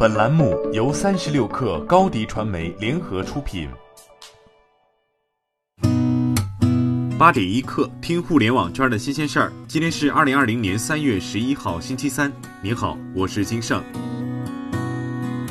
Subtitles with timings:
[0.00, 3.68] 本栏目由三十六氪高低传媒联合出品。
[7.18, 9.52] 八点一刻，听互联网圈的新鲜事儿。
[9.66, 12.32] 今天是二零二零年三月十一号，星期三。
[12.62, 13.82] 您好，我是金盛。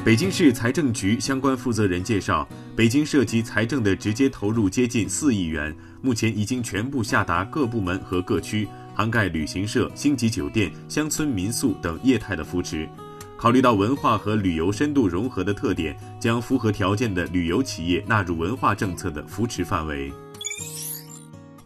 [0.05, 12.87] 北京市财政局相关负责人介绍，北京涉及财政的直接投入接近四亿元，目前已经全部下达各部门和各区，涵盖旅行社、星级酒店、乡村民宿等业态的扶持。
[13.38, 20.11] 考虑到文化和旅游深度融合的特点，将符合条件的旅游企业纳入文化政策的扶持范围。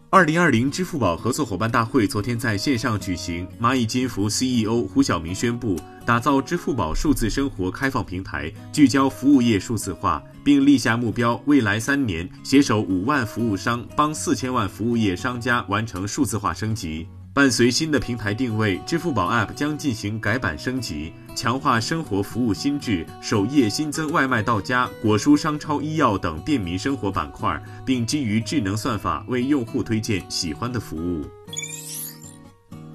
[0.09, 17.08] 二零二零支付宝合作伙伴大会昨天在线上举行，蚂蚁金服 CEO 胡晓明宣布，打造支付宝数字生活开放平台，聚焦服务业数字化，并立下目标，未来三年携手五万服务商，帮四千万服务业商家完成数字化升级。
[17.34, 31.25] 伴随新的平台定位，支付宝 App 将进行改版升级，强化生活服务心智，首页新增外卖到家、果蔬商超、医药等便民生活板块，并基于智能算法为用户推荐喜欢的服务。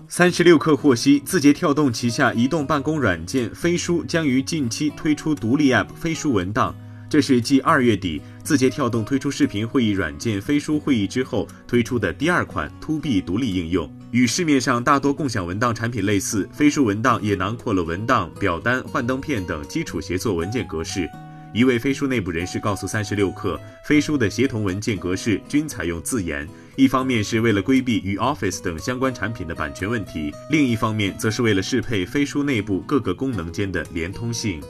[0.07, 6.75] 三十六氪获悉，字节跳动旗下移动办公软件飞书将于近期推出独立 App 飞书文档。
[7.09, 13.91] 这是继二月底字节跳动推出视频会议软件飞书会议之后推出的第二款 To B 独立应用。
[14.11, 21.09] 与市面上大多共享文档产品类似，飞书文档也囊括了文档、表单、幻灯片等基础协作文件格式。
[21.55, 26.47] 一位飞书内部人士告诉三十六氪，飞书的协同文件格式均采用自研，
[26.77, 34.61] 一方面是为了规避与 Office 等相关产品的版权问题，另一方面则是为了适配飞书内部各个功能间的连通性。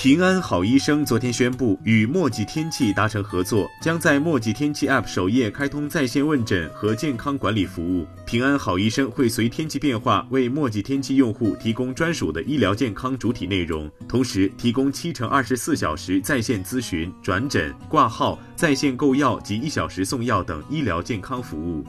[0.00, 8.06] 平安好医生昨天宣布与墨迹天气达成合作，将在墨迹天气 App 首页开通在线问诊和健康管理服务。
[8.24, 21.84] 平安好医生会随天气变化为墨迹天气用户提供专属的医疗健康主体内容，同时提供七乘二十四小时在线咨询、转诊、挂号、在线购药及一小时送药等医疗健康服务。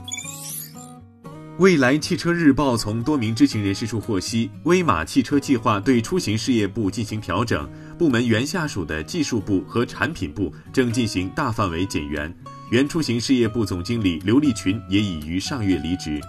[1.60, 12.34] 未来汽车日报从多名知情人士处获悉，威马汽车计划对出行事业部进行调整，部门原下属的技术部和产品部正进行大范围减员，
[12.72, 16.22] 原出行事业部总经理刘立群也已于上月离职。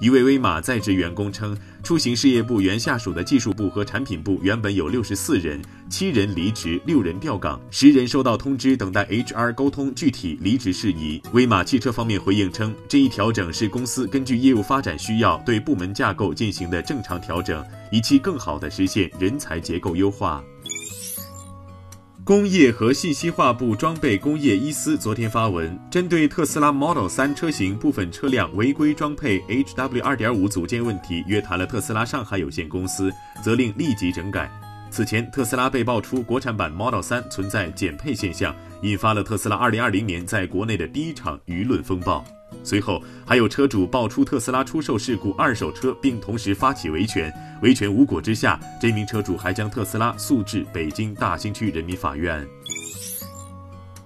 [0.00, 5.60] 一位威马在职员工称，出行事业部原下属的技术部和产品部原本有六十四人，
[5.90, 11.20] 七人离职，六人调岗，十人收到通知，等待 HR 沟通具体离职事宜。
[11.32, 20.44] 威马汽车方面回应称，这一调整是公司根据业务发展需要对部门架构进行的正常调整，以期更好地实现人才结构优化。
[22.28, 33.10] 工业和信息化部装备工业一司昨天发文，针对特斯拉 Model 3车型部分车辆违规装配 HW 2.5组件问题，约谈了特斯拉上海有限公司，
[33.42, 34.46] 责令立即整改。
[34.90, 42.22] 此前，特斯拉被爆出国产版 Model 3存在减配现象，引发了特斯拉2020年在国内的第一场舆论风暴。
[42.68, 47.32] 随后，还有车主爆出特斯拉出售事故二手车，并同时发起维权。
[47.62, 52.46] 维权无果之下，这名车主还将特斯拉诉至北京大兴区人民法院。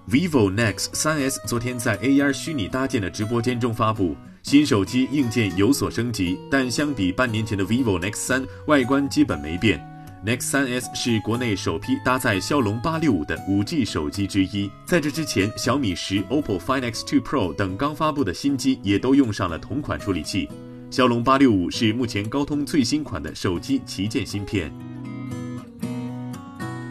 [0.08, 9.91] vivo Nex 3S 昨天在 AR 虚拟搭建的直播间中发布新手机，硬件有所升级，但相比半年前的 vivo Nex 3，外观基本没变。
[10.24, 14.70] Nex 3S 是国内首批搭载骁龙八六五的 5G 手机之一。
[14.86, 20.48] 在这之前，小米十、OPPO Find X2 Pro 等刚发布的新机也都用上了同款处理器。
[20.92, 24.72] 骁龙八六五是目前高通最新款的手机旗舰芯片。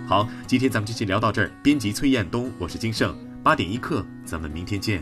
[0.05, 1.49] 好，今天咱们就先聊到这儿。
[1.63, 5.01] 编辑崔彦东，我是金盛，八点一刻，咱们明天见。